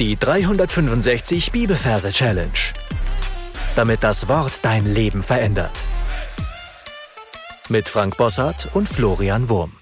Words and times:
Die 0.00 0.16
365 0.16 1.52
Bibelverse 1.52 2.10
Challenge. 2.10 2.50
Damit 3.76 4.02
das 4.02 4.26
Wort 4.26 4.64
dein 4.64 4.92
Leben 4.92 5.22
verändert. 5.22 5.70
Mit 7.68 7.88
Frank 7.88 8.16
Bossart 8.16 8.70
und 8.74 8.88
Florian 8.88 9.48
Wurm. 9.48 9.76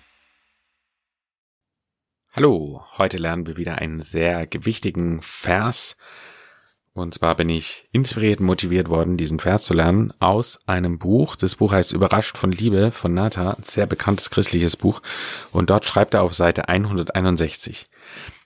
Hallo, 2.31 2.85
heute 2.99 3.17
lernen 3.17 3.47
wir 3.47 3.57
wieder 3.57 3.77
einen 3.79 4.03
sehr 4.03 4.47
gewichtigen 4.47 5.23
Vers. 5.23 5.97
Und 6.93 7.15
zwar 7.15 7.35
bin 7.35 7.49
ich 7.49 7.89
inspiriert 7.91 8.41
und 8.41 8.47
motiviert 8.47 8.91
worden, 8.91 9.17
diesen 9.17 9.39
Vers 9.39 9.63
zu 9.63 9.73
lernen 9.73 10.13
aus 10.21 10.61
einem 10.67 10.99
Buch. 10.99 11.37
Das 11.37 11.57
Buch 11.57 11.73
heißt 11.73 11.93
Überrascht 11.93 12.37
von 12.37 12.53
Liebe 12.53 12.91
von 12.91 13.15
Nata, 13.15 13.57
sehr 13.63 13.87
bekanntes 13.87 14.29
christliches 14.29 14.77
Buch. 14.77 15.01
Und 15.53 15.71
dort 15.71 15.87
schreibt 15.87 16.13
er 16.13 16.23
auf 16.23 16.35
Seite 16.35 16.69
161. 16.69 17.87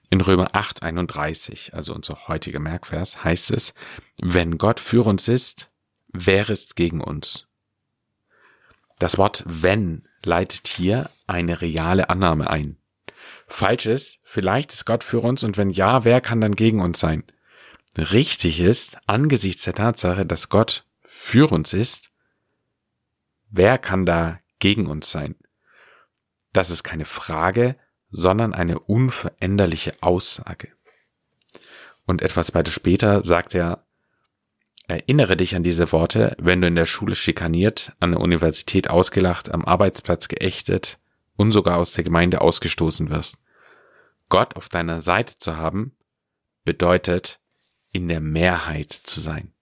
In 0.09 0.20
Römer 0.20 0.54
8, 0.54 0.82
31, 0.82 1.75
also 1.75 1.95
unser 1.95 2.29
heutiger 2.29 2.60
Merkvers, 2.60 3.24
heißt 3.24 3.51
es, 3.51 3.74
wenn 4.19 4.56
Gott 4.56 4.78
für 4.78 5.05
uns 5.05 5.27
ist, 5.27 5.70
wer 6.09 6.48
ist 6.48 6.77
gegen 6.77 7.01
uns? 7.01 7.48
Das 8.98 9.19
Wort 9.19 9.42
wenn 9.47 10.09
leitet 10.23 10.69
hier 10.69 11.11
eine 11.27 11.61
reale 11.61 12.09
Annahme 12.09 12.48
ein. 12.48 12.77
Falsch 13.48 13.87
ist, 13.87 14.19
vielleicht 14.23 14.73
ist 14.73 14.87
Gott 14.87 15.05
für 15.05 15.20
uns 15.20 15.45
und 15.45 15.56
wenn 15.56 15.70
ja, 15.70 16.05
wer 16.05 16.20
kann 16.20 16.41
dann 16.41 16.55
gegen 16.55 16.80
uns 16.80 17.00
sein? 17.00 17.25
Richtig 17.97 18.61
ist, 18.61 18.98
angesichts 19.06 19.64
der 19.64 19.75
Tatsache, 19.75 20.25
dass 20.25 20.48
Gott 20.48 20.84
für 21.02 21.50
uns 21.52 21.73
ist, 21.73 22.12
wer 23.50 23.78
kann 23.78 24.06
da 24.06 24.38
gegen 24.59 24.86
uns 24.86 25.11
sein? 25.11 25.34
Das 26.52 26.70
ist 26.70 26.84
keine 26.84 27.05
Frage, 27.05 27.77
sondern 28.10 28.55
eine 28.55 28.78
unveränderliche 28.78 29.95
Aussage. 30.01 30.69
Und 32.06 32.23
etwas 32.23 32.55
weiter 32.55 32.70
später 32.70 33.24
sagt 33.24 33.55
er, 33.55 33.84
erinnere 34.86 35.36
dich 35.36 35.56
an 35.56 35.64
diese 35.64 35.91
Worte, 35.92 36.36
wenn 36.39 36.61
du 36.61 36.69
in 36.69 36.77
der 36.77 36.86
Schule 36.86 37.17
schikaniert, 37.17 37.92
an 37.98 38.12
der 38.12 38.20
Universität 38.20 38.89
ausgelacht, 38.89 39.50
am 39.50 39.64
Arbeitsplatz 39.64 40.28
geächtet 40.28 40.98
und 41.36 41.53
sogar 41.53 41.78
aus 41.78 41.92
der 41.92 42.05
Gemeinde 42.05 42.41
ausgestoßen 42.41 43.11
wirst. 43.11 43.39
Gott 44.28 44.56
auf 44.56 44.69
deiner 44.69 45.00
Seite 45.00 45.39
zu 45.39 45.56
haben, 45.56 45.97
bedeutet, 46.64 47.41
in 47.92 48.08
der 48.08 48.20
Mehrheit 48.20 48.92
zu 48.92 49.20
sein. 49.20 49.52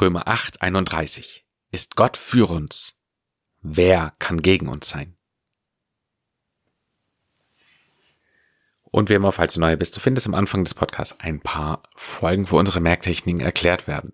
Römer 0.00 0.28
8, 0.28 0.62
31. 0.62 1.46
Ist 1.70 1.96
Gott 1.96 2.16
für 2.16 2.50
uns? 2.50 2.96
Wer 3.62 4.12
kann 4.18 4.42
gegen 4.42 4.68
uns 4.68 4.88
sein? 4.88 5.15
Und 8.90 9.10
wie 9.10 9.14
immer, 9.14 9.32
falls 9.32 9.54
du 9.54 9.60
neu 9.60 9.76
bist, 9.76 9.96
du 9.96 10.00
findest 10.00 10.26
am 10.26 10.34
Anfang 10.34 10.64
des 10.64 10.74
Podcasts 10.74 11.18
ein 11.20 11.40
paar 11.40 11.82
Folgen, 11.96 12.50
wo 12.50 12.58
unsere 12.58 12.80
Merktechniken 12.80 13.40
erklärt 13.40 13.86
werden. 13.86 14.12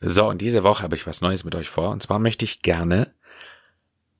So, 0.00 0.28
und 0.28 0.40
diese 0.40 0.64
Woche 0.64 0.82
habe 0.82 0.96
ich 0.96 1.06
was 1.06 1.20
Neues 1.20 1.44
mit 1.44 1.54
euch 1.54 1.68
vor. 1.68 1.90
Und 1.90 2.02
zwar 2.02 2.18
möchte 2.18 2.44
ich 2.44 2.62
gerne 2.62 3.14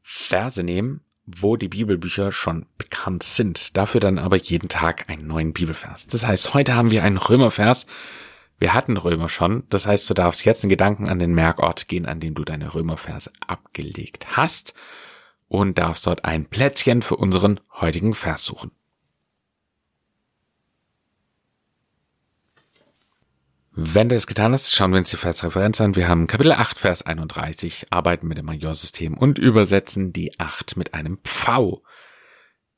Verse 0.02 0.62
nehmen, 0.62 1.00
wo 1.26 1.56
die 1.56 1.68
Bibelbücher 1.68 2.32
schon 2.32 2.66
bekannt 2.78 3.22
sind. 3.22 3.76
Dafür 3.76 4.00
dann 4.00 4.18
aber 4.18 4.36
jeden 4.36 4.68
Tag 4.68 5.10
einen 5.10 5.26
neuen 5.26 5.52
Bibelvers. 5.52 6.06
Das 6.06 6.26
heißt, 6.26 6.54
heute 6.54 6.74
haben 6.74 6.90
wir 6.90 7.02
einen 7.02 7.18
Römervers. 7.18 7.86
Wir 8.58 8.72
hatten 8.72 8.96
Römer 8.96 9.28
schon. 9.28 9.64
Das 9.68 9.86
heißt, 9.86 10.08
du 10.08 10.14
darfst 10.14 10.44
jetzt 10.44 10.62
in 10.62 10.70
Gedanken 10.70 11.08
an 11.08 11.18
den 11.18 11.34
Merkort 11.34 11.88
gehen, 11.88 12.06
an 12.06 12.20
dem 12.20 12.34
du 12.34 12.44
deine 12.44 12.74
Römerverse 12.74 13.32
abgelegt 13.46 14.36
hast 14.36 14.74
und 15.54 15.78
darfst 15.78 16.06
dort 16.06 16.24
ein 16.24 16.46
Plätzchen 16.46 17.02
für 17.02 17.16
unseren 17.16 17.60
heutigen 17.80 18.14
Vers 18.14 18.44
suchen. 18.44 18.70
Wenn 23.76 24.08
du 24.08 24.14
es 24.14 24.28
getan 24.28 24.52
hast, 24.52 24.72
schauen 24.72 24.92
wir 24.92 24.98
uns 24.98 25.10
die 25.10 25.16
Versreferenz 25.16 25.80
an. 25.80 25.96
Wir 25.96 26.06
haben 26.06 26.28
Kapitel 26.28 26.52
8, 26.52 26.78
Vers 26.78 27.02
31, 27.02 27.86
arbeiten 27.90 28.28
mit 28.28 28.38
dem 28.38 28.46
Majorsystem 28.46 29.16
und 29.16 29.38
übersetzen 29.38 30.12
die 30.12 30.38
8 30.38 30.76
mit 30.76 30.94
einem 30.94 31.18
Pfau. 31.24 31.82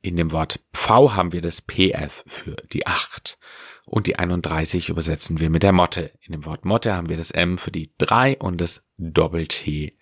In 0.00 0.16
dem 0.16 0.32
Wort 0.32 0.60
Pfau 0.72 1.15
haben 1.15 1.32
wir 1.32 1.42
das 1.42 1.60
PF 1.60 2.25
für 2.26 2.56
die 2.72 2.86
8 2.86 3.38
und 3.84 4.06
die 4.06 4.19
31 4.19 4.88
übersetzen 4.88 5.38
wir 5.38 5.50
mit 5.50 5.62
der 5.62 5.72
Motte. 5.72 6.12
In 6.22 6.32
dem 6.32 6.47
Wort 6.47 6.65
Motte 6.65 6.94
haben 6.94 7.10
wir 7.10 7.19
das 7.19 7.31
M 7.31 7.59
für 7.59 7.70
die 7.70 7.92
3 7.98 8.38
und 8.38 8.59
das 8.60 8.86
Doppel-T 8.97 9.98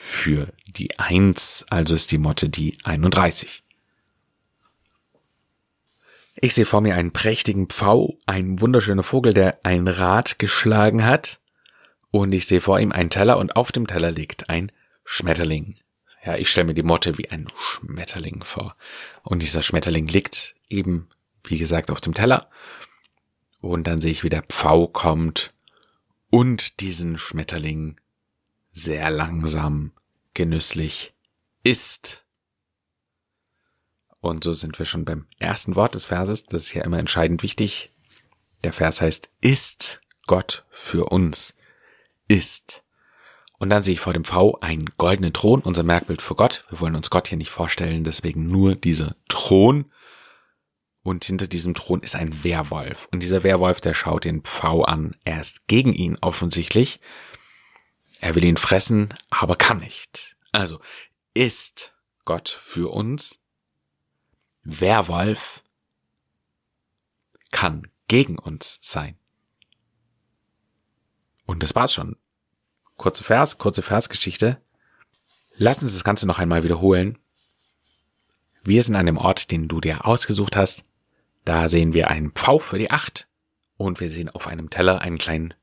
für 0.00 0.52
die 0.68 0.96
Eins, 1.00 1.66
also 1.70 1.96
ist 1.96 2.12
die 2.12 2.18
Motte 2.18 2.48
die 2.48 2.78
31. 2.84 3.64
Ich 6.36 6.54
sehe 6.54 6.66
vor 6.66 6.82
mir 6.82 6.94
einen 6.94 7.12
prächtigen 7.12 7.66
Pfau, 7.66 8.16
ein 8.24 8.60
wunderschöner 8.60 9.02
Vogel, 9.02 9.34
der 9.34 9.58
ein 9.64 9.88
Rad 9.88 10.38
geschlagen 10.38 11.04
hat. 11.04 11.40
Und 12.12 12.32
ich 12.32 12.46
sehe 12.46 12.60
vor 12.60 12.78
ihm 12.78 12.92
einen 12.92 13.10
Teller 13.10 13.38
und 13.38 13.56
auf 13.56 13.72
dem 13.72 13.88
Teller 13.88 14.12
liegt 14.12 14.48
ein 14.48 14.70
Schmetterling. 15.04 15.74
Ja, 16.24 16.36
ich 16.36 16.48
stelle 16.48 16.68
mir 16.68 16.74
die 16.74 16.84
Motte 16.84 17.18
wie 17.18 17.30
ein 17.30 17.48
Schmetterling 17.56 18.44
vor. 18.44 18.76
Und 19.24 19.42
dieser 19.42 19.62
Schmetterling 19.62 20.06
liegt 20.06 20.54
eben, 20.68 21.08
wie 21.42 21.58
gesagt, 21.58 21.90
auf 21.90 22.00
dem 22.00 22.14
Teller. 22.14 22.48
Und 23.60 23.88
dann 23.88 24.00
sehe 24.00 24.12
ich, 24.12 24.22
wie 24.22 24.30
der 24.30 24.42
Pfau 24.42 24.86
kommt 24.86 25.52
und 26.30 26.78
diesen 26.78 27.18
Schmetterling 27.18 27.96
sehr 28.82 29.10
langsam, 29.10 29.92
genüsslich 30.34 31.14
ist. 31.62 32.24
Und 34.20 34.44
so 34.44 34.52
sind 34.52 34.78
wir 34.78 34.86
schon 34.86 35.04
beim 35.04 35.26
ersten 35.38 35.76
Wort 35.76 35.94
des 35.94 36.06
Verses. 36.06 36.46
Das 36.46 36.64
ist 36.64 36.74
ja 36.74 36.84
immer 36.84 36.98
entscheidend 36.98 37.42
wichtig. 37.42 37.90
Der 38.64 38.72
Vers 38.72 39.00
heißt, 39.00 39.30
ist 39.40 40.00
Gott 40.26 40.64
für 40.70 41.06
uns. 41.06 41.54
Ist. 42.26 42.84
Und 43.58 43.70
dann 43.70 43.82
sehe 43.82 43.94
ich 43.94 44.00
vor 44.00 44.12
dem 44.12 44.24
V 44.24 44.58
einen 44.60 44.86
goldenen 44.96 45.32
Thron, 45.32 45.60
unser 45.60 45.82
Merkbild 45.82 46.22
für 46.22 46.34
Gott. 46.34 46.64
Wir 46.68 46.80
wollen 46.80 46.94
uns 46.94 47.10
Gott 47.10 47.28
hier 47.28 47.38
nicht 47.38 47.50
vorstellen, 47.50 48.04
deswegen 48.04 48.46
nur 48.46 48.76
dieser 48.76 49.16
Thron. 49.28 49.86
Und 51.02 51.24
hinter 51.24 51.46
diesem 51.46 51.74
Thron 51.74 52.02
ist 52.02 52.14
ein 52.14 52.44
Werwolf. 52.44 53.08
Und 53.10 53.20
dieser 53.20 53.42
Werwolf, 53.42 53.80
der 53.80 53.94
schaut 53.94 54.24
den 54.24 54.42
Pfau 54.42 54.82
an. 54.82 55.16
Er 55.24 55.40
ist 55.40 55.66
gegen 55.66 55.92
ihn 55.92 56.18
offensichtlich. 56.20 57.00
Er 58.20 58.34
will 58.34 58.44
ihn 58.44 58.56
fressen, 58.56 59.14
aber 59.30 59.56
kann 59.56 59.78
nicht. 59.78 60.36
Also 60.52 60.80
ist 61.34 61.94
Gott 62.24 62.48
für 62.48 62.92
uns. 62.92 63.38
Werwolf 64.64 65.62
kann 67.50 67.90
gegen 68.08 68.38
uns 68.38 68.78
sein. 68.82 69.18
Und 71.46 71.62
das 71.62 71.74
war's 71.74 71.94
schon. 71.94 72.16
Kurze 72.96 73.24
Vers, 73.24 73.58
kurze 73.58 73.82
Versgeschichte. 73.82 74.60
Lass 75.54 75.82
uns 75.82 75.92
das 75.92 76.04
Ganze 76.04 76.26
noch 76.26 76.38
einmal 76.38 76.64
wiederholen. 76.64 77.18
Wir 78.64 78.82
sind 78.82 78.96
an 78.96 79.06
dem 79.06 79.16
Ort, 79.16 79.50
den 79.50 79.68
du 79.68 79.80
dir 79.80 80.04
ausgesucht 80.04 80.56
hast. 80.56 80.84
Da 81.44 81.68
sehen 81.68 81.94
wir 81.94 82.08
einen 82.08 82.32
Pfau 82.32 82.58
für 82.58 82.78
die 82.78 82.90
Acht 82.90 83.28
und 83.76 84.00
wir 84.00 84.10
sehen 84.10 84.28
auf 84.28 84.46
einem 84.46 84.68
Teller 84.68 85.00
einen 85.00 85.16
kleinen 85.16 85.54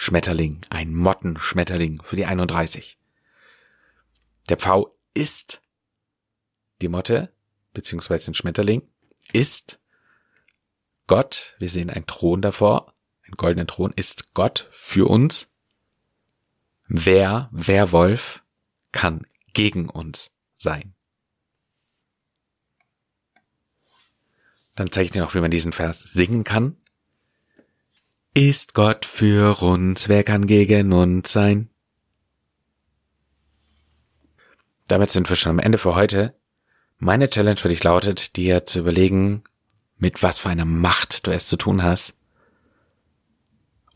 Schmetterling, 0.00 0.60
ein 0.70 0.94
Mottenschmetterling 0.94 2.00
für 2.04 2.14
die 2.14 2.24
31. 2.24 3.00
Der 4.48 4.56
Pfau 4.56 4.88
ist 5.12 5.60
die 6.80 6.86
Motte, 6.86 7.32
beziehungsweise 7.74 8.30
ein 8.30 8.34
Schmetterling, 8.34 8.88
ist 9.32 9.80
Gott, 11.08 11.56
wir 11.58 11.68
sehen 11.68 11.90
einen 11.90 12.06
Thron 12.06 12.40
davor, 12.40 12.94
einen 13.24 13.34
goldenen 13.34 13.66
Thron, 13.66 13.92
ist 13.96 14.34
Gott 14.34 14.68
für 14.70 15.10
uns. 15.10 15.50
Wer, 16.86 17.48
wer 17.50 17.90
Wolf, 17.90 18.44
kann 18.92 19.26
gegen 19.52 19.88
uns 19.88 20.30
sein. 20.54 20.94
Dann 24.76 24.92
zeige 24.92 25.06
ich 25.06 25.10
dir 25.10 25.22
noch, 25.22 25.34
wie 25.34 25.40
man 25.40 25.50
diesen 25.50 25.72
Vers 25.72 26.04
singen 26.04 26.44
kann. 26.44 26.76
Ist 28.40 28.72
Gott 28.72 29.04
für 29.04 29.60
uns, 29.64 30.08
wer 30.08 30.22
kann 30.22 30.46
gegen 30.46 30.92
uns 30.92 31.32
sein? 31.32 31.70
Damit 34.86 35.10
sind 35.10 35.28
wir 35.28 35.34
schon 35.34 35.50
am 35.50 35.58
Ende 35.58 35.76
für 35.76 35.96
heute. 35.96 36.38
Meine 36.98 37.28
Challenge 37.28 37.56
für 37.56 37.68
dich 37.68 37.82
lautet, 37.82 38.36
dir 38.36 38.64
zu 38.64 38.78
überlegen, 38.78 39.42
mit 39.96 40.22
was 40.22 40.38
für 40.38 40.50
einer 40.50 40.66
Macht 40.66 41.26
du 41.26 41.32
es 41.32 41.48
zu 41.48 41.56
tun 41.56 41.82
hast 41.82 42.14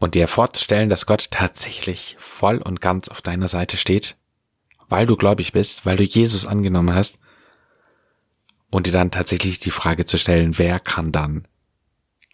und 0.00 0.17
dir 0.17 0.27
vorzustellen, 0.27 0.89
dass 0.89 1.06
Gott 1.06 1.31
tatsächlich 1.31 2.17
voll 2.19 2.59
und 2.59 2.81
ganz 2.81 3.09
auf 3.11 3.23
deiner 3.23 3.47
Seite 3.47 3.77
steht, 3.77 4.17
weil 4.89 5.06
du 5.06 5.15
gläubig 5.15 5.53
bist, 5.53 5.87
weil 5.87 5.99
du 5.99 6.03
Jesus 6.03 6.47
angenommen 6.47 6.97
hast 6.97 7.21
und 8.73 8.89
dir 8.89 8.93
dann 8.93 9.12
tatsächlich 9.12 9.61
die 9.61 9.71
Frage 9.71 10.05
zu 10.05 10.19
stellen, 10.19 10.59
wer 10.59 10.81
kann 10.81 11.12
dann 11.12 11.47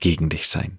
gegen 0.00 0.30
dich 0.30 0.48
sein? 0.48 0.78